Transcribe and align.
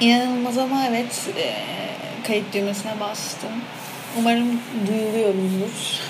İnanılmaz 0.00 0.58
ama 0.58 0.86
evet 0.86 1.28
e, 1.38 1.54
kayıt 2.26 2.54
düğmesine 2.54 3.00
bastım. 3.00 3.50
Umarım 4.18 4.60
duyuluyoruzdur. 4.86 6.00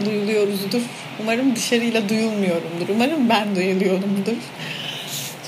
duyuluyoruzdur. 0.04 0.80
Umarım 1.22 1.56
dışarıyla 1.56 2.08
duyulmuyorumdur. 2.08 2.88
Umarım 2.88 3.28
ben 3.28 3.56
duyuluyorumdur. 3.56 4.36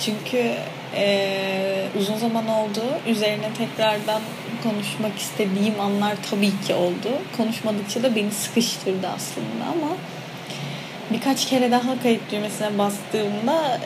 Çünkü 0.04 0.52
e, 0.96 1.88
uzun 1.98 2.16
zaman 2.16 2.48
oldu. 2.48 2.82
Üzerine 3.06 3.48
tekrardan 3.58 4.22
konuşmak 4.62 5.18
istediğim 5.18 5.80
anlar 5.80 6.16
tabii 6.30 6.52
ki 6.66 6.74
oldu. 6.74 7.08
Konuşmadıkça 7.36 8.02
da 8.02 8.16
beni 8.16 8.30
sıkıştırdı 8.30 9.08
aslında 9.16 9.64
ama 9.64 9.96
birkaç 11.10 11.48
kere 11.48 11.70
daha 11.70 12.02
kayıt 12.02 12.32
düğmesine 12.32 12.78
bastığımda 12.78 13.80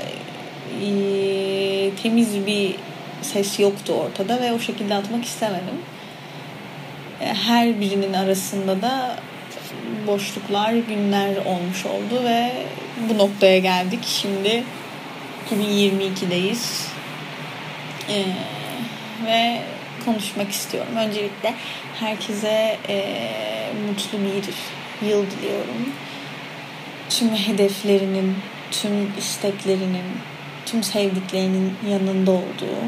e, 0.83 1.91
temiz 2.03 2.47
bir 2.47 2.75
ses 3.23 3.61
yoktu 3.61 3.93
ortada 3.93 4.41
ve 4.41 4.53
o 4.53 4.59
şekilde 4.59 4.95
atmak 4.95 5.25
istemedim. 5.25 5.79
E, 7.21 7.35
her 7.35 7.81
birinin 7.81 8.13
arasında 8.13 8.83
da 8.83 9.17
boşluklar, 10.07 10.73
günler 10.73 11.37
olmuş 11.37 11.87
oldu 11.87 12.25
ve 12.25 12.53
bu 13.09 13.19
noktaya 13.19 13.59
geldik. 13.59 14.01
Şimdi 14.07 14.65
2022'deyiz. 15.51 16.91
Ee, 18.11 18.25
ve 19.27 19.61
konuşmak 20.05 20.51
istiyorum. 20.51 20.93
Öncelikle 20.97 21.55
herkese 22.01 22.79
e, 22.89 23.05
mutlu 23.89 24.19
bir 24.19 24.45
yıl 25.09 25.27
diliyorum. 25.31 25.93
Tüm 27.09 27.29
hedeflerinin, 27.29 28.37
tüm 28.71 29.19
isteklerinin, 29.19 30.05
tüm 30.67 30.83
sevdiklerinin 30.83 31.75
yanında 31.91 32.31
olduğu, 32.31 32.81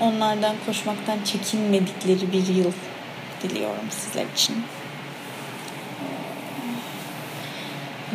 onlardan 0.00 0.56
koşmaktan 0.66 1.18
çekinmedikleri 1.24 2.32
bir 2.32 2.46
yıl 2.46 2.72
diliyorum 3.42 3.90
sizler 3.90 4.26
için. 4.34 4.56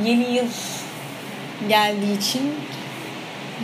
Yeni 0.03 0.33
yıl 0.35 0.47
geldiği 1.69 2.17
için 2.17 2.51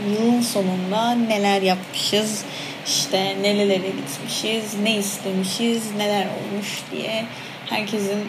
yılın 0.10 0.42
sonunda 0.42 1.12
neler 1.12 1.62
yapmışız, 1.62 2.46
işte 2.86 3.38
nerelere 3.42 3.88
gitmişiz, 3.88 4.80
ne 4.84 4.98
istemişiz, 4.98 5.96
neler 5.98 6.26
olmuş 6.26 6.82
diye 6.92 7.26
herkesin 7.70 8.28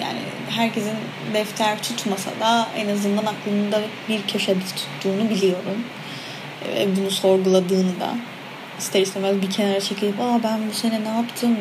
yani 0.00 0.18
herkesin 0.50 0.96
defter 1.34 1.82
tutmasa 1.82 2.30
da 2.40 2.68
en 2.76 2.88
azından 2.88 3.26
aklında 3.26 3.80
bir 4.08 4.22
köşede 4.22 4.60
tuttuğunu 4.60 5.30
biliyorum. 5.30 5.84
Ve 6.68 6.96
bunu 6.96 7.10
sorguladığını 7.10 8.00
da 8.00 8.14
ister 8.78 9.00
istemez 9.00 9.42
bir 9.42 9.50
kenara 9.50 9.80
çekilip 9.80 10.20
Aa 10.20 10.42
ben 10.42 10.60
bu 10.70 10.74
sene 10.74 11.04
ne 11.04 11.08
yaptım? 11.08 11.56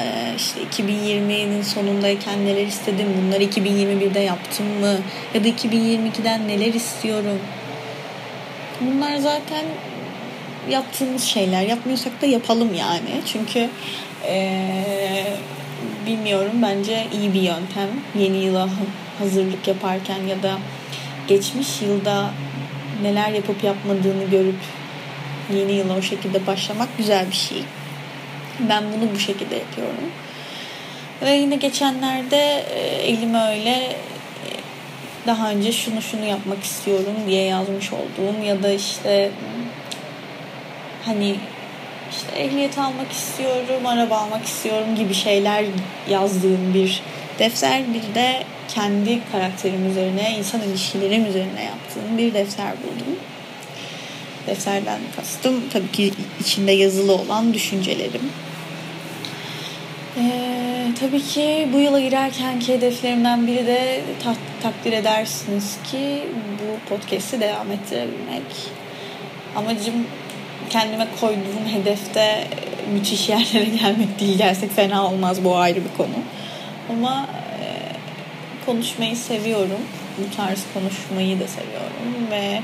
Ee, 0.00 0.34
işte 0.36 0.60
2020'nin 0.62 1.62
sonundayken 1.62 2.46
neler 2.46 2.66
istedim? 2.66 3.06
Bunları 3.18 3.42
2021'de 3.42 4.20
yaptım 4.20 4.66
mı? 4.66 4.96
Ya 5.34 5.44
da 5.44 5.48
2022'den 5.48 6.48
neler 6.48 6.74
istiyorum? 6.74 7.38
Bunlar 8.80 9.16
zaten 9.16 9.64
yaptığımız 10.70 11.22
şeyler. 11.22 11.62
Yapmıyorsak 11.62 12.22
da 12.22 12.26
yapalım 12.26 12.74
yani. 12.74 13.22
Çünkü 13.26 13.68
ee, 14.26 15.24
bilmiyorum 16.06 16.52
bence 16.62 17.06
iyi 17.12 17.34
bir 17.34 17.42
yöntem. 17.42 17.88
Yeni 18.18 18.36
yıla 18.36 18.68
hazırlık 19.18 19.68
yaparken 19.68 20.22
ya 20.26 20.42
da 20.42 20.58
geçmiş 21.28 21.82
yılda 21.82 22.30
neler 23.02 23.30
yapıp 23.30 23.64
yapmadığını 23.64 24.24
görüp 24.30 24.58
yeni 25.54 25.72
yıla 25.72 25.96
o 25.96 26.02
şekilde 26.02 26.46
başlamak 26.46 26.88
güzel 26.98 27.26
bir 27.30 27.36
şey. 27.36 27.62
Ben 28.60 28.84
bunu 28.92 29.14
bu 29.14 29.18
şekilde 29.18 29.54
yapıyorum. 29.54 30.10
Ve 31.22 31.30
yine 31.30 31.56
geçenlerde 31.56 32.64
e, 32.74 32.80
elime 32.80 33.50
öyle 33.50 33.70
e, 33.70 33.96
daha 35.26 35.50
önce 35.50 35.72
şunu 35.72 36.02
şunu 36.02 36.24
yapmak 36.24 36.64
istiyorum 36.64 37.16
diye 37.26 37.42
yazmış 37.42 37.92
olduğum 37.92 38.44
ya 38.44 38.62
da 38.62 38.70
işte 38.72 39.30
hani 41.04 41.36
işte 42.10 42.42
ehliyet 42.42 42.78
almak 42.78 43.12
istiyorum, 43.12 43.86
araba 43.86 44.16
almak 44.16 44.44
istiyorum 44.44 44.96
gibi 44.96 45.14
şeyler 45.14 45.64
yazdığım 46.08 46.74
bir 46.74 47.02
defter. 47.38 47.82
Bir 47.94 48.14
de 48.14 48.44
kendi 48.68 49.20
karakterim 49.32 49.90
üzerine, 49.90 50.38
insan 50.38 50.60
ilişkilerim 50.62 51.26
üzerine 51.26 51.64
yaptığım 51.64 52.18
bir 52.18 52.34
defter 52.34 52.72
buldum. 52.82 53.16
Defterden 54.46 54.98
kastım 55.16 55.62
tabii 55.72 55.90
ki 55.92 56.12
içinde 56.40 56.72
yazılı 56.72 57.12
olan 57.12 57.54
düşüncelerim. 57.54 58.30
Ee, 60.18 60.86
tabii 61.00 61.22
ki 61.22 61.68
bu 61.72 61.78
yıla 61.78 62.00
girerkenki 62.00 62.74
hedeflerimden 62.74 63.46
biri 63.46 63.66
de 63.66 64.00
tak, 64.24 64.36
takdir 64.62 64.92
edersiniz 64.92 65.76
ki 65.90 66.22
bu 66.58 66.88
podcast'i 66.88 67.40
devam 67.40 67.72
ettirebilmek. 67.72 68.42
Amacım 69.56 69.94
kendime 70.70 71.06
koyduğum 71.20 71.66
hedefte 71.72 72.46
müthiş 72.92 73.28
yerlere 73.28 73.64
gelmek 73.64 74.20
değil. 74.20 74.38
Gelsek 74.38 74.76
fena 74.76 75.06
olmaz 75.06 75.44
bu 75.44 75.56
ayrı 75.56 75.80
bir 75.84 75.96
konu. 75.96 76.18
Ama 76.90 77.26
e, 77.60 77.66
konuşmayı 78.66 79.16
seviyorum. 79.16 79.80
Bu 80.18 80.36
tarz 80.36 80.64
konuşmayı 80.74 81.40
da 81.40 81.44
seviyorum 81.48 82.30
ve 82.30 82.60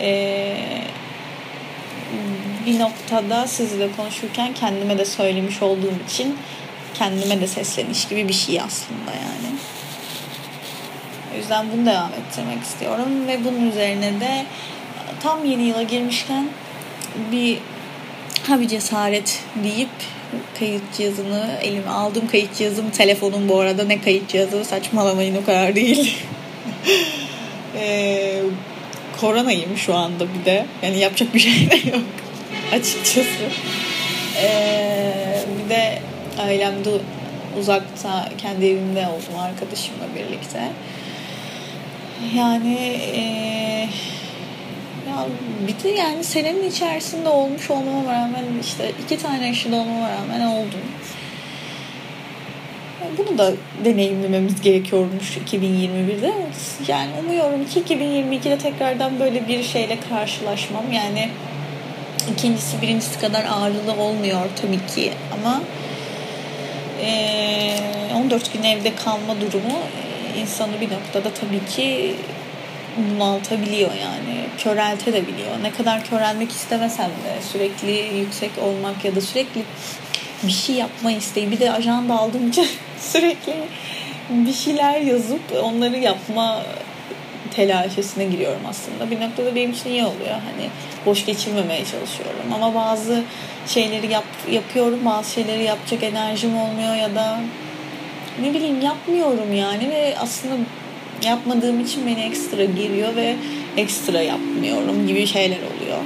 e, 0.00 0.56
bir 2.66 2.78
noktada 2.78 3.46
sizle 3.46 3.92
konuşurken 3.96 4.54
kendime 4.54 4.98
de 4.98 5.04
söylemiş 5.04 5.62
olduğum 5.62 5.94
için 6.08 6.36
kendime 6.94 7.40
de 7.40 7.46
sesleniş 7.46 8.08
gibi 8.08 8.28
bir 8.28 8.32
şey 8.32 8.60
aslında 8.60 9.10
yani. 9.10 9.56
O 11.34 11.36
yüzden 11.36 11.66
bunu 11.72 11.86
devam 11.86 12.10
ettirmek 12.12 12.62
istiyorum 12.62 13.26
ve 13.26 13.44
bunun 13.44 13.70
üzerine 13.70 14.20
de 14.20 14.46
tam 15.22 15.44
yeni 15.44 15.62
yıla 15.62 15.82
girmişken 15.82 16.48
bir 17.32 17.58
ha 18.48 18.60
bir 18.60 18.68
cesaret 18.68 19.42
deyip 19.64 19.88
kayıt 20.58 20.82
cihazını 20.96 21.58
elime 21.62 21.90
aldım. 21.90 22.28
Kayıt 22.28 22.56
cihazım 22.56 22.90
telefonum 22.90 23.48
bu 23.48 23.60
arada 23.60 23.84
ne 23.84 24.00
kayıt 24.00 24.28
cihazı 24.28 24.64
saçmalamayın 24.64 25.42
o 25.42 25.44
kadar 25.44 25.74
değil. 25.74 26.16
ee, 27.76 28.42
koronayım 29.20 29.76
şu 29.76 29.94
anda 29.94 30.24
bir 30.34 30.44
de. 30.44 30.66
Yani 30.82 30.98
yapacak 30.98 31.34
bir 31.34 31.40
şey 31.40 31.70
de 31.70 31.88
yok 31.90 32.04
açıkçası. 32.72 33.44
Ee, 34.42 35.44
bir 35.64 35.70
de 35.70 35.98
ailemde 36.38 36.90
uzakta 37.58 38.28
kendi 38.38 38.66
evimde 38.66 39.06
oldum 39.06 39.38
arkadaşımla 39.38 40.04
birlikte. 40.16 40.62
Yani 42.36 42.76
e, 43.14 43.20
ya 45.08 45.26
bir 45.68 45.84
de 45.84 45.88
yani 45.88 46.24
senenin 46.24 46.70
içerisinde 46.70 47.28
olmuş 47.28 47.70
olmama 47.70 48.12
rağmen 48.12 48.44
işte 48.60 48.92
iki 49.04 49.22
tane 49.22 49.50
aşıda 49.50 49.76
olmama 49.76 50.10
rağmen 50.10 50.46
oldum. 50.46 50.80
Bunu 53.18 53.38
da 53.38 53.52
deneyimlememiz 53.84 54.60
gerekiyormuş 54.60 55.36
2021'de. 55.52 56.29
Yani 56.88 57.10
umuyorum 57.20 57.66
ki 57.66 57.82
2022'de 57.82 58.58
tekrardan 58.58 59.20
böyle 59.20 59.48
bir 59.48 59.62
şeyle 59.62 59.98
karşılaşmam. 60.08 60.92
Yani 60.92 61.28
ikincisi 62.32 62.82
birincisi 62.82 63.20
kadar 63.20 63.44
ağrılı 63.44 64.02
olmuyor 64.02 64.40
tabii 64.62 64.86
ki 64.94 65.12
ama 65.34 65.60
14 68.16 68.52
gün 68.52 68.62
evde 68.62 68.94
kalma 68.94 69.40
durumu 69.40 69.78
insanı 70.40 70.80
bir 70.80 70.90
noktada 70.90 71.34
tabii 71.34 71.64
ki 71.76 72.14
bunaltabiliyor 72.96 73.90
yani 73.90 74.40
köreltebiliyor. 74.58 75.62
Ne 75.62 75.70
kadar 75.70 76.04
körelmek 76.04 76.50
istemesem 76.50 77.06
de 77.06 77.42
sürekli 77.52 78.18
yüksek 78.18 78.50
olmak 78.62 79.04
ya 79.04 79.16
da 79.16 79.20
sürekli 79.20 79.62
bir 80.42 80.52
şey 80.52 80.76
yapma 80.76 81.12
isteği. 81.12 81.50
Bir 81.50 81.60
de 81.60 81.72
ajanda 81.72 82.18
aldığım 82.18 82.48
için 82.48 82.66
sürekli 83.00 83.54
bir 84.30 84.52
şeyler 84.52 85.00
yazıp 85.00 85.40
onları 85.62 85.96
yapma 85.96 86.62
telaşesine 87.50 88.24
giriyorum 88.24 88.60
aslında. 88.68 89.10
Bir 89.10 89.20
noktada 89.20 89.54
benim 89.54 89.70
için 89.70 89.90
iyi 89.90 90.04
oluyor. 90.04 90.30
Hani 90.30 90.68
boş 91.06 91.26
geçirmemeye 91.26 91.84
çalışıyorum. 91.84 92.52
Ama 92.54 92.74
bazı 92.74 93.22
şeyleri 93.66 94.12
yap, 94.12 94.24
yapıyorum. 94.50 95.00
Bazı 95.04 95.32
şeyleri 95.32 95.62
yapacak 95.62 96.02
enerjim 96.02 96.58
olmuyor 96.58 96.94
ya 96.94 97.14
da 97.14 97.40
ne 98.42 98.54
bileyim 98.54 98.80
yapmıyorum 98.80 99.54
yani 99.54 99.90
ve 99.90 100.14
aslında 100.18 100.54
yapmadığım 101.24 101.80
için 101.80 102.06
beni 102.06 102.20
ekstra 102.20 102.64
giriyor 102.64 103.16
ve 103.16 103.36
ekstra 103.76 104.22
yapmıyorum 104.22 105.06
gibi 105.06 105.26
şeyler 105.26 105.56
oluyor. 105.56 105.98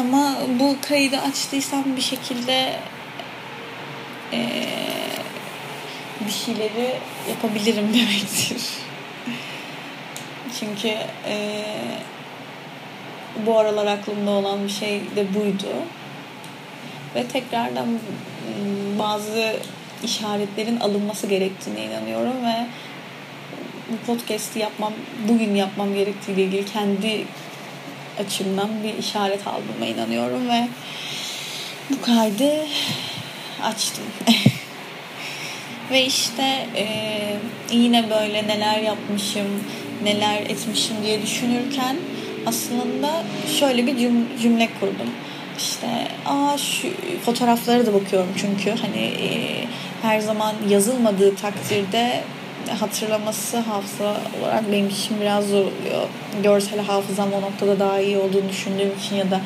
Ama 0.00 0.36
bu 0.60 0.76
kaydı 0.88 1.18
açtıysam 1.18 1.84
bir 1.96 2.02
şekilde 2.02 2.72
ee, 4.32 4.64
bir 6.26 6.32
şeyleri 6.32 6.92
yapabilirim 7.28 7.94
demektir. 7.94 8.62
Çünkü 10.60 10.88
e, 11.28 11.64
bu 13.46 13.58
aralar 13.58 13.86
aklımda 13.86 14.30
olan 14.30 14.64
bir 14.64 14.72
şey 14.72 15.00
de 15.16 15.34
buydu. 15.34 15.74
Ve 17.14 17.26
tekrardan 17.26 17.86
ıı, 17.88 18.98
bazı 18.98 19.56
işaretlerin 20.04 20.80
alınması 20.80 21.26
gerektiğine 21.26 21.84
inanıyorum 21.84 22.44
ve 22.46 22.66
bu 23.90 24.06
podcast'i 24.06 24.58
yapmam, 24.58 24.92
bugün 25.28 25.54
yapmam 25.54 25.94
gerektiğiyle 25.94 26.42
ilgili 26.44 26.66
kendi 26.66 27.24
açımdan 28.20 28.68
bir 28.82 28.98
işaret 28.98 29.46
aldığıma 29.46 29.86
inanıyorum 29.86 30.48
ve 30.48 30.68
bu 31.90 32.02
kaydı 32.02 32.66
açtım. 33.62 34.04
ve 35.92 36.06
işte 36.06 36.66
e, 36.76 36.86
yine 37.70 38.10
böyle 38.10 38.48
neler 38.48 38.78
yapmışım, 38.78 39.46
neler 40.04 40.42
etmişim 40.42 40.96
diye 41.02 41.22
düşünürken 41.22 41.96
aslında 42.46 43.22
şöyle 43.58 43.86
bir 43.86 43.96
cümle 44.42 44.68
kurdum. 44.80 45.10
İşte 45.58 46.08
aa 46.26 46.58
şu 46.58 46.88
fotoğraflara 47.24 47.86
da 47.86 47.94
bakıyorum 47.94 48.28
çünkü 48.36 48.70
hani 48.70 49.04
e, 49.04 49.28
her 50.02 50.20
zaman 50.20 50.54
yazılmadığı 50.68 51.36
takdirde 51.36 52.20
hatırlaması 52.80 53.58
hafıza 53.58 54.16
olarak 54.40 54.72
benim 54.72 54.88
için 54.88 55.20
biraz 55.20 55.48
zor 55.48 55.58
oluyor. 55.58 56.08
Görsel 56.42 56.80
hafızam 56.80 57.32
o 57.32 57.40
noktada 57.42 57.78
daha 57.78 58.00
iyi 58.00 58.18
olduğunu 58.18 58.48
düşündüğüm 58.48 58.92
için 58.98 59.16
ya 59.16 59.30
da 59.30 59.40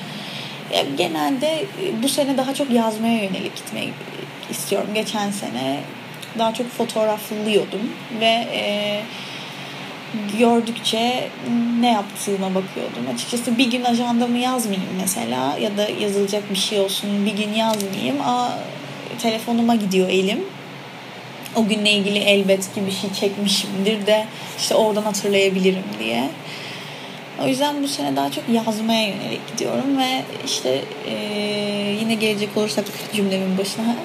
ya 0.74 0.82
genelde 0.98 1.64
bu 2.02 2.08
sene 2.08 2.36
daha 2.36 2.54
çok 2.54 2.70
yazmaya 2.70 3.24
yönelik 3.24 3.56
gitmeyi 3.56 3.90
istiyorum. 4.50 4.88
Geçen 4.94 5.30
sene 5.30 5.80
daha 6.38 6.54
çok 6.54 6.68
fotoğraflıyordum 6.68 7.92
ve 8.20 8.46
e, 8.52 9.00
gördükçe 10.38 11.28
ne 11.80 11.92
yaptığıma 11.92 12.48
bakıyordum. 12.48 13.14
Açıkçası 13.14 13.58
bir 13.58 13.70
gün 13.70 13.84
ajandamı 13.84 14.38
yazmayayım 14.38 14.88
mesela 15.00 15.56
ya 15.60 15.76
da 15.76 15.88
yazılacak 16.00 16.50
bir 16.50 16.56
şey 16.56 16.80
olsun 16.80 17.26
bir 17.26 17.36
gün 17.36 17.52
yazmayayım. 17.52 18.20
Aa, 18.20 18.58
telefonuma 19.22 19.74
gidiyor 19.74 20.08
elim. 20.08 20.44
O 21.56 21.68
günle 21.68 21.92
ilgili 21.92 22.18
elbet 22.18 22.74
ki 22.74 22.86
bir 22.86 22.92
şey 22.92 23.12
çekmişimdir 23.12 24.06
de 24.06 24.26
işte 24.58 24.74
oradan 24.74 25.02
hatırlayabilirim 25.02 25.84
diye. 25.98 26.28
O 27.44 27.46
yüzden 27.46 27.82
bu 27.82 27.88
sene 27.88 28.16
daha 28.16 28.30
çok 28.30 28.44
yazmaya 28.48 29.08
yönelik 29.08 29.52
gidiyorum 29.52 29.98
ve 29.98 30.22
işte 30.44 30.82
e, 31.06 31.14
yine 32.00 32.14
gelecek 32.14 32.56
olursak 32.56 32.84
cümlemin 33.12 33.58
başına 33.58 33.96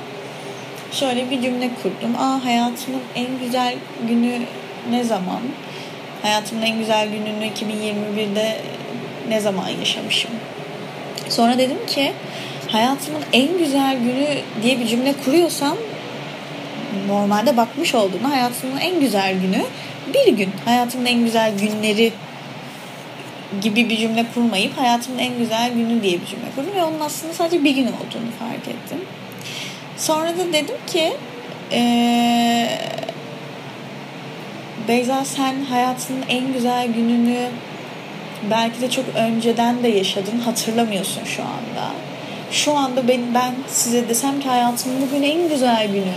şöyle 0.92 1.32
bir 1.32 1.42
cümle 1.42 1.70
kurdum. 1.84 2.16
Aa 2.18 2.46
hayatımın 2.46 3.02
en 3.16 3.40
güzel 3.46 3.76
günü 4.08 4.40
ne 4.90 5.04
zaman? 5.04 5.42
Hayatımın 6.22 6.62
en 6.62 6.78
güzel 6.80 7.08
gününü 7.10 7.46
2021'de 7.46 8.62
ne 9.30 9.40
zaman 9.40 9.70
yaşamışım? 9.70 10.32
Sonra 11.30 11.58
dedim 11.58 11.86
ki 11.88 12.12
hayatımın 12.72 13.22
en 13.34 13.58
güzel 13.58 13.98
günü 14.00 14.28
diye 14.64 14.80
bir 14.80 14.88
cümle 14.88 15.14
kuruyorsam 15.26 15.78
normalde 17.08 17.58
bakmış 17.58 17.96
olduğuna 17.96 18.32
hayatımın 18.32 18.78
en 18.78 19.00
güzel 19.00 19.34
günü 19.42 19.64
bir 20.14 20.34
gün. 20.34 20.50
Hayatımın 20.66 21.06
en 21.06 21.24
güzel 21.24 21.52
günleri 21.60 22.12
gibi 23.62 23.90
bir 23.90 23.98
cümle 23.98 24.26
kurmayıp 24.34 24.78
hayatımın 24.78 25.20
en 25.20 25.38
güzel 25.38 25.74
günü 25.74 26.04
diye 26.04 26.22
bir 26.22 26.26
cümle 26.26 26.46
kurdum 26.56 26.76
ve 26.76 26.84
onun 26.84 27.00
aslında 27.00 27.34
sadece 27.34 27.64
bir 27.64 27.76
gün 27.76 27.88
olduğunu 27.88 28.32
fark 28.40 28.68
ettim. 28.68 28.98
Sonra 30.02 30.30
da 30.30 30.54
dedim 30.54 30.76
ki 30.88 31.14
ee, 31.72 32.68
Beyza 34.88 35.26
sen 35.26 35.64
hayatının 35.64 36.24
en 36.30 36.54
güzel 36.54 36.88
gününü 36.88 37.48
belki 38.52 38.82
de 38.82 38.90
çok 38.90 39.06
önceden 39.16 39.84
de 39.84 39.88
yaşadın 39.88 40.40
hatırlamıyorsun 40.40 41.24
şu 41.26 41.42
anda. 41.42 41.92
Şu 42.52 42.78
anda 42.78 43.08
ben, 43.08 43.22
ben 43.34 43.54
size 43.68 44.10
desem 44.10 44.40
ki 44.40 44.50
hayatımın 44.50 45.02
bugün 45.02 45.24
en 45.24 45.50
güzel 45.50 45.88
günü. 45.88 46.14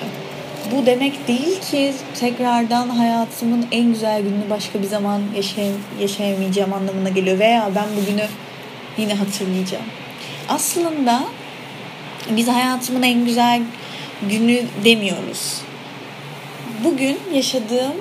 Bu 0.72 0.87
demek 0.87 1.28
değil 1.28 1.60
ki 1.60 1.92
tekrardan 2.20 2.88
hayatımın 2.88 3.66
en 3.72 3.92
güzel 3.92 4.22
gününü 4.22 4.50
başka 4.50 4.82
bir 4.82 4.87
zaman 4.87 5.22
yaşay 5.37 5.70
yaşayamayacağım 6.00 6.72
anlamına 6.72 7.08
geliyor. 7.08 7.38
Veya 7.38 7.70
ben 7.75 7.87
bugünü 7.96 8.26
yine 8.98 9.14
hatırlayacağım. 9.14 9.84
Aslında 10.48 11.22
biz 12.31 12.49
hayatımın 12.49 13.03
en 13.03 13.25
güzel 13.25 13.62
günü 14.31 14.62
demiyoruz. 14.85 15.61
Bugün 16.85 17.19
yaşadığım 17.35 17.94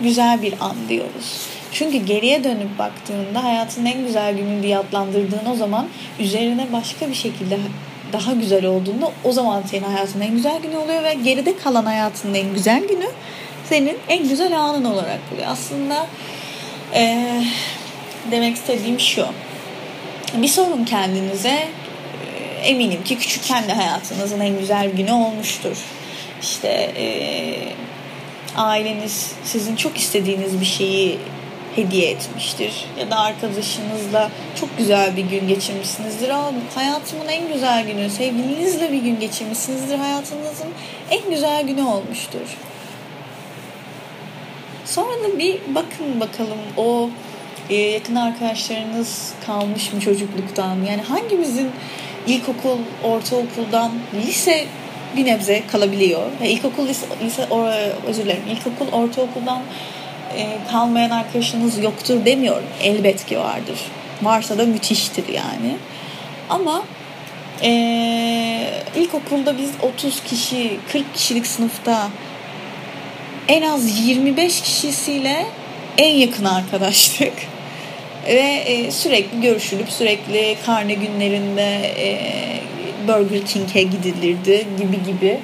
güzel 0.00 0.42
bir 0.42 0.54
an 0.60 0.76
diyoruz. 0.88 1.46
Çünkü 1.72 1.96
geriye 1.96 2.44
dönüp 2.44 2.78
baktığında 2.78 3.44
hayatın 3.44 3.86
en 3.86 4.06
güzel 4.06 4.36
günü 4.36 4.62
diye 4.62 4.78
adlandırdığın 4.78 5.46
o 5.52 5.56
zaman 5.56 5.86
üzerine 6.18 6.66
başka 6.72 7.08
bir 7.08 7.14
şekilde 7.14 7.58
daha 8.12 8.32
güzel 8.32 8.66
olduğunda 8.66 9.12
o 9.24 9.32
zaman 9.32 9.62
senin 9.70 9.84
hayatın 9.84 10.20
en 10.20 10.30
güzel 10.30 10.62
günü 10.62 10.76
oluyor 10.76 11.04
ve 11.04 11.14
geride 11.14 11.56
kalan 11.56 11.84
hayatının 11.84 12.34
en 12.34 12.54
güzel 12.54 12.88
günü 12.88 13.06
senin 13.64 13.98
en 14.08 14.28
güzel 14.28 14.60
anın 14.60 14.84
olarak 14.84 15.20
oluyor. 15.34 15.48
Aslında 15.50 16.06
ee, 16.94 17.44
demek 18.30 18.56
istediğim 18.56 19.00
şu. 19.00 19.26
Bir 20.34 20.48
sorun 20.48 20.84
kendinize 20.84 21.68
eminim 22.66 23.04
ki 23.04 23.18
küçükken 23.18 23.68
de 23.68 23.72
hayatınızın 23.72 24.40
en 24.40 24.58
güzel 24.58 24.90
günü 24.90 25.12
olmuştur. 25.12 25.76
İşte 26.42 26.68
e, 26.96 27.06
aileniz 28.56 29.32
sizin 29.44 29.76
çok 29.76 29.96
istediğiniz 29.98 30.60
bir 30.60 30.66
şeyi 30.66 31.18
hediye 31.76 32.10
etmiştir. 32.10 32.84
Ya 33.00 33.10
da 33.10 33.18
arkadaşınızla 33.18 34.30
çok 34.60 34.78
güzel 34.78 35.16
bir 35.16 35.24
gün 35.24 35.48
geçirmişsinizdir. 35.48 36.28
Aa, 36.28 36.52
hayatımın 36.74 37.28
en 37.28 37.52
güzel 37.52 37.86
günü, 37.86 38.10
sevgilinizle 38.10 38.92
bir 38.92 39.02
gün 39.02 39.20
geçirmişsinizdir. 39.20 39.98
Hayatınızın 39.98 40.68
en 41.10 41.30
güzel 41.30 41.66
günü 41.66 41.82
olmuştur. 41.82 42.56
Sonra 44.84 45.24
da 45.24 45.38
bir 45.38 45.60
bakın 45.74 46.20
bakalım 46.20 46.58
o 46.76 47.10
yakın 47.70 48.14
arkadaşlarınız 48.14 49.32
kalmış 49.46 49.92
mı 49.92 50.00
çocukluktan? 50.00 50.76
Yani 50.88 51.02
hangimizin 51.02 51.70
ilkokul, 52.26 52.78
ortaokuldan 53.04 53.92
lise 54.26 54.64
bir 55.16 55.26
nebze 55.26 55.62
kalabiliyor. 55.66 56.22
Yani 56.40 56.50
ilkokul, 56.50 56.88
lise, 56.88 57.06
lise 57.24 57.46
or, 57.50 57.68
özür 58.06 58.24
dilerim, 58.24 58.42
ilkokul, 58.50 58.92
ortaokuldan 58.92 59.62
e, 60.36 60.58
kalmayan 60.70 61.10
arkadaşınız 61.10 61.78
yoktur 61.78 62.24
demiyorum. 62.24 62.68
Elbet 62.82 63.26
ki 63.26 63.38
vardır. 63.38 63.78
Varsa 64.22 64.58
da 64.58 64.66
müthiştir 64.66 65.28
yani. 65.28 65.76
Ama 66.50 66.82
e, 67.62 67.70
ilkokulda 68.96 69.58
biz 69.58 69.70
30 69.82 70.22
kişi, 70.22 70.76
40 70.92 71.14
kişilik 71.14 71.46
sınıfta 71.46 72.08
en 73.48 73.62
az 73.62 73.98
25 74.08 74.60
kişisiyle 74.60 75.46
en 75.98 76.14
yakın 76.14 76.44
arkadaştık. 76.44 77.32
Ve 78.26 78.62
e, 78.66 78.90
sürekli 78.90 79.40
görüşülüp 79.40 79.88
sürekli 79.88 80.56
karne 80.66 80.94
günlerinde 80.94 81.92
e, 81.98 82.18
Burger 83.08 83.46
King'e 83.46 83.82
gidilirdi 83.82 84.66
gibi 84.78 85.04
gibi. 85.04 85.40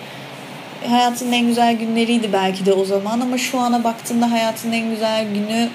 Hayatın 0.89 1.33
en 1.33 1.47
güzel 1.47 1.77
günleriydi 1.77 2.33
belki 2.33 2.67
de 2.67 2.73
o 2.73 2.85
zaman 2.85 3.21
ama 3.21 3.39
şu 3.39 3.59
ana 3.59 3.85
baktığımda 3.85 4.31
hayatın 4.31 4.73
en 4.73 4.91
güzel 4.91 5.27
günü 5.35 5.69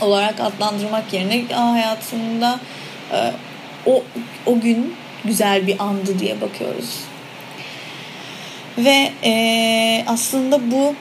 olarak 0.00 0.40
adlandırmak 0.40 1.12
yerine 1.12 1.54
Aa, 1.54 1.72
hayatımda 1.72 2.60
e, 3.12 3.32
o, 3.86 4.02
o 4.46 4.60
gün 4.60 4.94
güzel 5.24 5.66
bir 5.66 5.82
andı 5.82 6.18
diye 6.18 6.40
bakıyoruz. 6.40 7.00
Ve 8.78 9.10
e, 9.24 10.04
aslında 10.06 10.70
bu 10.70 10.94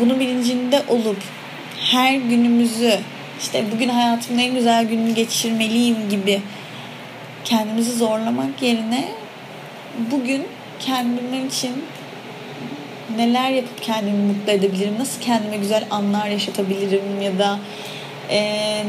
bunun 0.00 0.20
bilincinde 0.20 0.82
olup 0.88 1.18
her 1.90 2.14
günümüzü 2.14 2.98
işte 3.40 3.64
bugün 3.72 3.88
hayatımın 3.88 4.38
en 4.38 4.54
güzel 4.54 4.84
gününü 4.84 5.14
geçirmeliyim 5.14 6.08
gibi 6.10 6.42
kendimizi 7.44 7.92
zorlamak 7.92 8.62
yerine 8.62 9.08
bugün 10.10 10.46
kendim 10.80 11.46
için 11.46 11.72
neler 13.16 13.50
yapıp 13.50 13.82
kendimi 13.82 14.32
mutlu 14.32 14.52
edebilirim, 14.52 14.94
nasıl 14.98 15.20
kendime 15.20 15.56
güzel 15.56 15.84
anlar 15.90 16.26
yaşatabilirim 16.26 17.22
ya 17.22 17.38
da 17.38 17.58
e, 18.30 18.40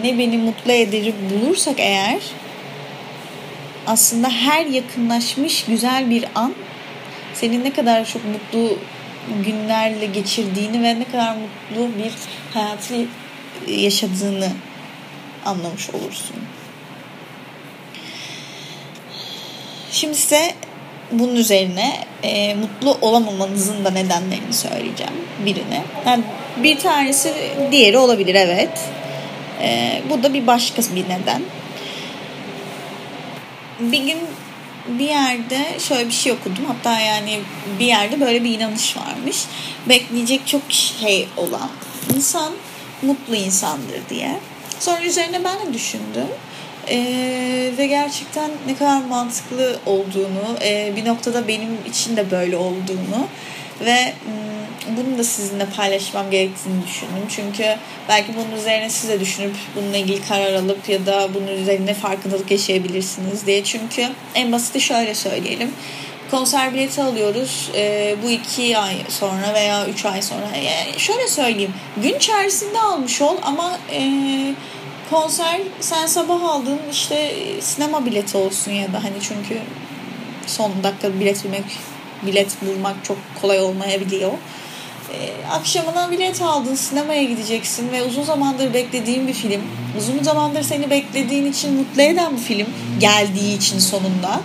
ne 0.04 0.18
beni 0.18 0.38
mutlu 0.38 0.72
eder 0.72 1.14
bulursak 1.30 1.76
eğer 1.78 2.20
aslında 3.88 4.30
her 4.30 4.66
yakınlaşmış 4.66 5.66
güzel 5.66 6.10
bir 6.10 6.26
an 6.36 6.54
senin 7.34 7.64
ne 7.64 7.74
kadar 7.74 8.06
çok 8.06 8.22
mutlu 8.26 8.78
günlerle 9.46 10.06
geçirdiğini 10.06 10.84
ve 10.84 11.00
ne 11.00 11.04
kadar 11.04 11.36
mutlu 11.36 11.98
bir 11.98 12.14
hayatı 12.54 12.96
yaşadığını 13.68 14.50
anlamış 15.46 15.90
olursun. 15.90 16.36
Şimdi 19.92 20.16
size 20.16 20.54
bunun 21.12 21.36
üzerine 21.36 21.94
e, 22.24 22.56
mutlu 22.56 22.98
olamamanızın 23.02 23.86
da 23.86 23.90
nedenlerini 23.90 24.54
söyleyeceğim 24.54 25.14
birine. 25.46 25.84
Yani 26.06 26.24
bir 26.58 26.80
tanesi 26.80 27.34
diğeri 27.72 27.98
olabilir 27.98 28.36
evet. 28.36 28.80
E, 29.62 30.02
bu 30.10 30.24
da 30.24 30.34
bir 30.34 30.48
başka 30.48 30.82
bir 30.82 31.04
neden. 31.10 31.42
bir 33.80 34.04
gün 34.04 34.18
bir 34.88 35.06
yerde 35.06 35.80
şöyle 35.80 36.08
bir 36.08 36.14
şey 36.14 36.32
okudum. 36.32 36.66
Hatta 36.68 37.00
yani 37.00 37.40
bir 37.80 37.86
yerde 37.86 38.22
böyle 38.22 38.44
bir 38.44 38.60
inanış 38.60 38.98
varmış. 38.98 39.38
Bekleyecek 39.90 40.48
çok 40.48 40.62
şey 40.72 41.28
olan 41.38 41.70
insan 42.16 42.54
mutlu 43.02 43.36
insandır 43.36 44.02
diye. 44.10 44.40
Sonra 44.80 45.02
üzerine 45.02 45.44
ben 45.44 45.68
de 45.68 45.74
düşündüm. 45.74 46.28
Ee, 46.90 47.72
ve 47.78 47.88
gerçekten 47.88 48.52
ne 48.68 48.76
kadar 48.76 49.02
mantıklı 49.02 49.80
olduğunu, 49.86 50.58
e, 50.64 50.94
bir 50.96 51.06
noktada 51.06 51.48
benim 51.48 51.78
için 51.90 52.18
de 52.18 52.32
böyle 52.32 52.58
olduğunu 52.58 53.28
ve 53.86 54.14
bunu 54.98 55.18
da 55.18 55.24
sizinle 55.24 55.66
paylaşmam 55.66 56.32
gerektiğini 56.32 56.84
düşündüm. 56.88 57.26
Çünkü 57.30 57.64
belki 58.10 58.36
bunun 58.36 58.60
üzerine 58.60 58.90
siz 58.90 59.10
de 59.10 59.20
düşünüp 59.20 59.56
bununla 59.76 59.98
ilgili 59.98 60.22
karar 60.22 60.54
alıp 60.54 60.90
ya 60.90 61.06
da 61.06 61.30
bunun 61.34 61.48
üzerine 61.48 61.94
farkındalık 61.94 62.52
yaşayabilirsiniz 62.52 63.46
diye. 63.46 63.64
Çünkü 63.64 64.08
en 64.36 64.52
basiti 64.52 64.82
şöyle 64.82 65.16
söyleyelim. 65.16 65.72
Konser 66.32 66.74
bileti 66.74 67.02
alıyoruz 67.02 67.72
e, 67.76 68.16
bu 68.24 68.30
iki 68.30 68.78
ay 68.78 68.96
sonra 69.10 69.54
veya 69.54 69.88
üç 69.88 70.06
ay 70.06 70.22
sonra. 70.22 70.56
Yani 70.56 71.00
şöyle 71.00 71.28
söyleyeyim. 71.28 71.74
Gün 71.98 72.14
içerisinde 72.14 72.80
almış 72.80 73.22
ol 73.22 73.38
ama 73.44 73.78
e, 73.92 74.02
konser 75.10 75.62
sen 75.80 76.08
sabah 76.08 76.42
aldın 76.44 76.80
işte 76.92 77.36
sinema 77.62 78.06
bileti 78.06 78.38
olsun 78.38 78.72
ya 78.72 78.94
da 78.94 79.04
hani 79.04 79.16
çünkü 79.22 79.62
son 80.48 80.72
dakika 80.84 81.20
bilet 81.20 81.44
bulmak 81.44 81.64
bilet 82.26 82.62
bulmak 82.62 82.96
çok 83.04 83.18
kolay 83.42 83.60
olmayabiliyor. 83.60 84.32
Ee, 85.14 85.48
akşamına 85.52 86.12
bilet 86.12 86.42
aldın 86.42 86.76
sinemaya 86.76 87.24
gideceksin 87.24 87.92
ve 87.92 88.04
uzun 88.04 88.24
zamandır 88.24 88.74
beklediğin 88.74 89.28
bir 89.28 89.34
film. 89.34 89.62
Uzun 89.98 90.24
zamandır 90.24 90.64
seni 90.64 90.90
beklediğin 90.90 91.52
için 91.52 91.74
mutlu 91.74 92.02
eden 92.02 92.38
bir 92.38 92.42
film 92.42 92.68
geldiği 93.00 93.58
için 93.58 93.80
sonunda. 93.80 94.42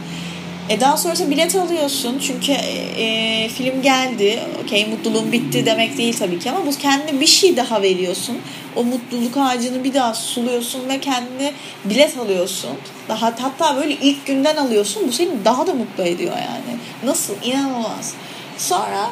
E 0.71 0.81
daha 0.81 0.97
sonrasında 0.97 1.31
bilet 1.31 1.57
alıyorsun 1.57 2.19
çünkü 2.19 2.53
e, 2.53 3.03
e, 3.03 3.49
film 3.49 3.83
geldi. 3.83 4.41
Okey 4.65 4.87
mutluluğun 4.87 5.33
bitti 5.33 5.67
demek 5.67 5.99
değil 5.99 6.17
tabii 6.19 6.39
ki 6.39 6.51
ama 6.51 6.67
bu 6.67 6.71
kendine 6.71 7.21
bir 7.21 7.27
şey 7.27 7.57
daha 7.57 7.83
veriyorsun. 7.83 8.39
O 8.77 8.85
mutluluk 8.85 9.37
ağacını 9.37 9.85
bir 9.85 9.95
daha 9.95 10.15
suluyorsun 10.15 10.89
ve 10.89 11.01
kendine 11.01 11.53
bilet 11.85 12.19
alıyorsun. 12.19 12.71
Daha 13.09 13.35
hatta 13.41 13.77
böyle 13.77 13.93
ilk 13.93 14.27
günden 14.27 14.57
alıyorsun. 14.57 15.09
Bu 15.09 15.13
seni 15.13 15.31
daha 15.45 15.67
da 15.67 15.75
mutlu 15.75 16.03
ediyor 16.03 16.37
yani. 16.37 16.79
Nasıl? 17.05 17.35
İnanılmaz. 17.45 18.15
Sonra 18.59 19.11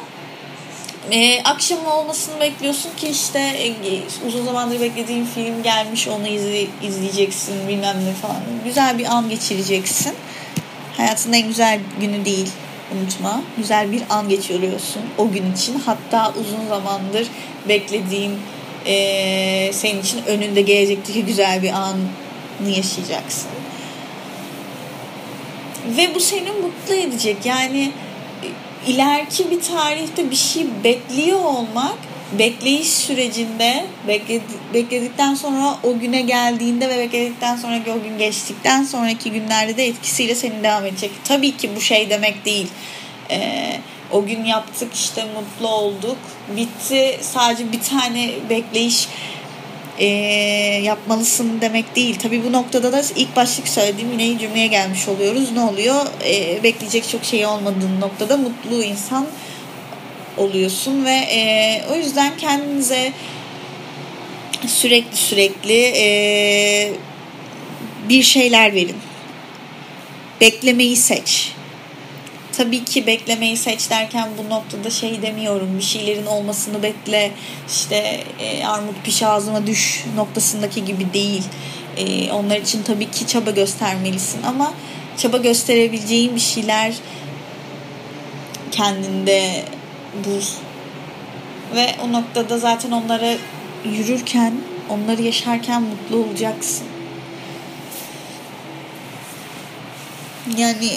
e, 1.11 1.43
akşam 1.43 1.85
olmasını 1.85 2.39
bekliyorsun 2.39 2.89
ki 2.97 3.07
işte 3.07 3.39
e, 3.39 3.73
uzun 4.27 4.45
zamandır 4.45 4.81
beklediğin 4.81 5.25
film 5.25 5.63
gelmiş 5.63 6.07
onu 6.07 6.27
izle, 6.27 6.67
izleyeceksin 6.83 7.67
bilmem 7.67 7.97
ne 8.05 8.13
falan. 8.13 8.41
Güzel 8.65 8.97
bir 8.97 9.05
an 9.05 9.29
geçireceksin. 9.29 10.13
Hayatın 10.99 11.33
en 11.33 11.47
güzel 11.47 11.79
günü 12.01 12.25
değil 12.25 12.49
unutma. 12.95 13.41
Güzel 13.57 13.91
bir 13.91 14.01
an 14.09 14.29
geçiriyorsun 14.29 15.01
o 15.17 15.31
gün 15.31 15.53
için. 15.53 15.81
Hatta 15.85 16.33
uzun 16.39 16.67
zamandır 16.69 17.27
beklediğin 17.67 18.37
e, 18.85 19.73
senin 19.73 20.01
için 20.01 20.23
önünde 20.25 20.61
gelecekteki 20.61 21.25
güzel 21.25 21.63
bir 21.63 21.69
anı 21.69 21.99
yaşayacaksın. 22.75 23.49
Ve 25.97 26.15
bu 26.15 26.19
seni 26.19 26.51
mutlu 26.51 26.93
edecek. 26.93 27.37
Yani 27.45 27.91
ileriki 28.87 29.51
bir 29.51 29.61
tarihte 29.61 30.31
bir 30.31 30.35
şey 30.35 30.67
bekliyor 30.83 31.39
olmak 31.39 31.97
bekleyiş 32.31 32.87
sürecinde 32.87 33.85
bekledikten 34.73 35.35
sonra 35.35 35.77
o 35.83 35.99
güne 35.99 36.21
geldiğinde 36.21 36.89
ve 36.89 36.97
bekledikten 36.97 37.55
sonraki 37.55 37.91
o 37.91 38.03
gün 38.03 38.17
geçtikten 38.17 38.83
sonraki 38.83 39.31
günlerde 39.31 39.77
de 39.77 39.87
etkisiyle 39.87 40.35
seni 40.35 40.63
devam 40.63 40.85
edecek. 40.85 41.11
Tabii 41.23 41.57
ki 41.57 41.69
bu 41.75 41.81
şey 41.81 42.09
demek 42.09 42.45
değil. 42.45 42.67
Ee, 43.31 43.79
o 44.11 44.25
gün 44.25 44.45
yaptık 44.45 44.93
işte 44.93 45.25
mutlu 45.25 45.67
olduk. 45.67 46.17
Bitti 46.57 47.17
sadece 47.21 47.71
bir 47.71 47.81
tane 47.81 48.29
bekleyiş 48.49 49.07
e, 49.99 50.05
yapmalısın 50.83 51.61
demek 51.61 51.95
değil. 51.95 52.19
Tabii 52.19 52.43
bu 52.45 52.53
noktada 52.53 52.91
da 52.91 53.01
ilk 53.15 53.35
başlık 53.35 53.67
söylediğim 53.67 54.19
yine 54.19 54.39
cümleye 54.39 54.67
gelmiş 54.67 55.07
oluyoruz. 55.07 55.51
Ne 55.51 55.61
oluyor? 55.61 56.05
E, 56.25 56.63
bekleyecek 56.63 57.09
çok 57.09 57.25
şey 57.25 57.45
olmadığın 57.45 58.01
noktada 58.01 58.37
mutlu 58.37 58.83
insan 58.83 59.27
oluyorsun 60.39 61.05
ve 61.05 61.11
e, 61.11 61.81
o 61.91 61.95
yüzden 61.95 62.37
kendinize 62.37 63.13
sürekli 64.67 65.17
sürekli 65.17 65.81
e, 65.95 66.91
bir 68.09 68.23
şeyler 68.23 68.73
verin. 68.73 68.97
Beklemeyi 70.41 70.95
seç. 70.95 71.51
Tabii 72.57 72.83
ki 72.83 73.07
beklemeyi 73.07 73.57
seç 73.57 73.89
derken 73.89 74.29
bu 74.37 74.49
noktada 74.49 74.89
şey 74.89 75.21
demiyorum. 75.21 75.77
Bir 75.77 75.83
şeylerin 75.83 76.25
olmasını 76.25 76.83
bekle. 76.83 77.31
İşte 77.67 78.19
e, 78.39 78.65
armut 78.65 79.03
piş 79.03 79.23
ağzıma 79.23 79.67
düş 79.67 80.05
noktasındaki 80.15 80.85
gibi 80.85 81.13
değil. 81.13 81.43
E, 81.97 82.31
onlar 82.31 82.57
için 82.57 82.83
tabii 82.83 83.11
ki 83.11 83.27
çaba 83.27 83.51
göstermelisin 83.51 84.43
ama 84.43 84.73
çaba 85.17 85.37
gösterebileceğin 85.37 86.35
bir 86.35 86.41
şeyler 86.41 86.93
kendinde 88.71 89.63
bul. 90.25 90.41
Ve 91.75 91.95
o 92.03 92.13
noktada 92.13 92.57
zaten 92.57 92.91
onlara 92.91 93.33
yürürken, 93.85 94.53
onları 94.89 95.21
yaşarken 95.21 95.81
mutlu 95.81 96.17
olacaksın. 96.17 96.87
Yani 100.57 100.91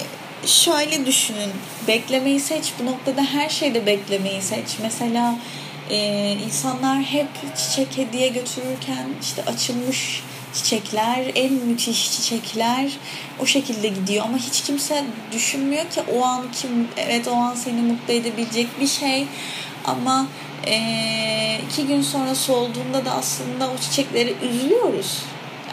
şöyle 0.46 1.06
düşünün. 1.06 1.52
Beklemeyi 1.88 2.40
seç. 2.40 2.72
Bu 2.80 2.86
noktada 2.86 3.24
her 3.24 3.48
şeyde 3.48 3.86
beklemeyi 3.86 4.42
seç. 4.42 4.66
Mesela 4.82 5.34
e, 5.90 6.30
insanlar 6.46 7.02
hep 7.02 7.28
çiçek 7.56 7.98
hediye 7.98 8.28
götürürken 8.28 9.08
işte 9.22 9.44
açılmış 9.44 10.22
çiçekler, 10.54 11.32
en 11.34 11.52
müthiş 11.52 12.12
çiçekler 12.12 12.92
o 13.40 13.46
şekilde 13.46 13.88
gidiyor. 13.88 14.24
Ama 14.24 14.36
hiç 14.38 14.62
kimse 14.62 15.04
düşünmüyor 15.32 15.90
ki 15.90 16.00
o 16.14 16.24
an 16.24 16.46
kim, 16.52 16.88
evet 16.96 17.28
o 17.28 17.32
an 17.32 17.54
seni 17.54 17.82
mutlu 17.82 18.14
edebilecek 18.14 18.80
bir 18.80 18.86
şey. 18.86 19.26
Ama 19.84 20.26
e, 20.66 21.58
iki 21.66 21.86
gün 21.86 22.02
sonra 22.02 22.34
solduğunda 22.34 23.04
da 23.04 23.12
aslında 23.12 23.70
o 23.70 23.78
çiçekleri 23.78 24.34
üzülüyoruz. 24.42 25.22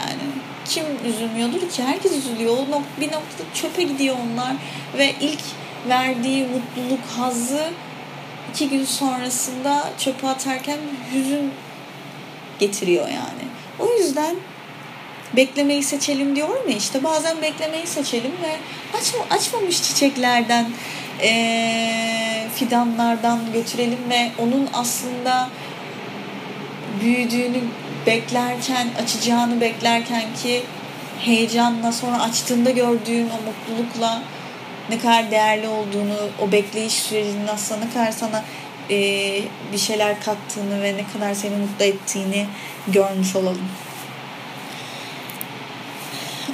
Yani 0.02 0.22
kim 0.66 0.86
üzülmüyordur 1.06 1.70
ki? 1.70 1.84
Herkes 1.84 2.12
üzülüyor. 2.12 2.58
O 2.58 2.72
nok 2.72 2.84
bir 3.00 3.08
noktada 3.08 3.54
çöpe 3.54 3.84
gidiyor 3.84 4.16
onlar. 4.32 4.56
Ve 4.98 5.14
ilk 5.22 5.42
verdiği 5.90 6.44
mutluluk, 6.44 7.06
hazzı 7.18 7.70
iki 8.50 8.70
gün 8.70 8.86
sonrasında 8.86 9.90
çöpe 9.98 10.28
atarken 10.28 10.78
hüzün 11.14 11.52
getiriyor 12.60 13.08
yani. 13.08 13.50
O 13.80 13.94
yüzden 13.94 14.36
beklemeyi 15.36 15.84
seçelim 15.84 16.36
diyorum 16.36 16.70
ya 16.70 16.78
işte 16.78 17.04
bazen 17.04 17.42
beklemeyi 17.42 17.88
seçelim 17.88 18.32
ve 18.32 18.58
açma, 18.98 19.20
açmamış 19.30 19.84
çiçeklerden 19.84 20.66
e, 21.22 22.48
fidanlardan 22.56 23.40
götürelim 23.54 24.10
ve 24.10 24.30
onun 24.40 24.70
aslında 24.74 25.50
büyüdüğünü 27.02 27.62
beklerken 28.06 28.88
açacağını 29.04 29.62
beklerken 29.62 30.24
ki 30.44 30.62
heyecanla 31.20 31.92
sonra 31.92 32.22
açtığında 32.22 32.70
gördüğün 32.70 33.30
o 33.30 33.38
mutlulukla 33.46 34.22
ne 34.90 35.00
kadar 35.00 35.32
değerli 35.32 35.68
olduğunu 35.68 36.18
o 36.42 36.52
bekleyiş 36.52 36.94
sürecinin 36.94 37.48
aslında 37.48 37.86
ne 37.86 37.94
kadar 37.94 38.12
sana 38.12 38.44
e, 38.90 38.98
bir 39.74 39.78
şeyler 39.78 40.22
kattığını 40.22 40.82
ve 40.82 40.98
ne 40.98 41.04
kadar 41.14 41.34
seni 41.34 41.56
mutlu 41.56 41.86
ettiğini 41.86 42.46
görmüş 42.88 43.36
olalım. 43.36 43.68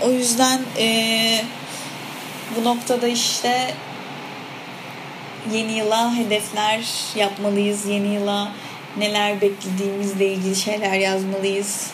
O 0.06 0.12
yüzden 0.12 0.62
e, 0.78 1.42
bu 2.56 2.64
noktada 2.64 3.08
işte 3.08 3.74
yeni 5.54 5.72
yıla 5.72 6.16
hedefler 6.16 6.86
yapmalıyız. 7.16 7.86
Yeni 7.86 8.14
yıla 8.14 8.52
neler 8.98 9.42
beklediğimizle 9.42 10.28
ilgili 10.28 10.56
şeyler 10.56 10.94
yazmalıyız. 10.94 11.92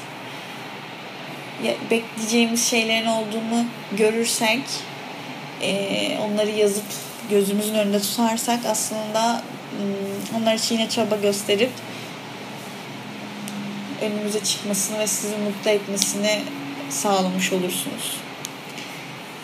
Ya, 1.64 1.74
bekleyeceğimiz 1.92 2.66
şeylerin 2.66 3.06
olduğunu 3.06 3.66
görürsek 3.98 4.62
e, 5.62 6.18
onları 6.18 6.50
yazıp 6.50 6.86
gözümüzün 7.30 7.76
önünde 7.76 8.02
tutarsak 8.02 8.60
aslında 8.66 9.42
onlar 10.38 10.54
için 10.54 10.76
yine 10.76 10.90
çaba 10.90 11.16
gösterip 11.16 11.72
önümüze 14.02 14.44
çıkmasını 14.44 15.00
ve 15.00 15.08
sizi 15.08 15.38
mutlu 15.38 15.70
etmesini 15.70 16.40
sağlamış 16.92 17.54
olursunuz. 17.54 18.18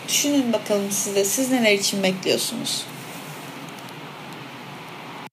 Düşünün 0.08 0.52
bakalım 0.52 0.90
size 0.90 1.24
siz 1.24 1.50
neler 1.50 1.72
için 1.72 2.02
bekliyorsunuz? 2.02 2.84